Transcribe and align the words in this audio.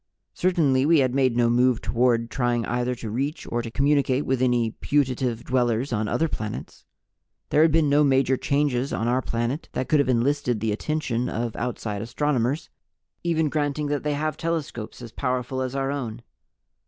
Certainly 0.33 0.87
we 0.87 0.97
had 1.01 1.13
made 1.13 1.37
no 1.37 1.47
move 1.47 1.79
toward 1.79 2.31
trying 2.31 2.65
either 2.65 2.95
to 2.95 3.11
reach 3.11 3.45
or 3.51 3.61
to 3.61 3.69
communicate 3.69 4.25
with 4.25 4.41
any 4.41 4.71
putative 4.71 5.43
dwellers 5.43 5.93
on 5.93 6.07
other 6.07 6.27
planets. 6.27 6.85
There 7.51 7.61
had 7.61 7.71
been 7.71 7.87
no 7.87 8.03
major 8.03 8.35
changes 8.35 8.91
on 8.91 9.07
our 9.07 9.21
planet 9.21 9.69
that 9.73 9.87
could 9.89 9.99
have 9.99 10.09
enlisted 10.09 10.59
the 10.59 10.71
attention 10.71 11.29
of 11.29 11.55
outside 11.55 12.01
astronomers, 12.01 12.67
even 13.23 13.47
granting 13.47 13.89
that 13.89 14.01
they 14.01 14.15
have 14.15 14.37
telescopes 14.37 15.03
as 15.03 15.11
powerful 15.11 15.61
as 15.61 15.75
our 15.75 15.91
own. 15.91 16.23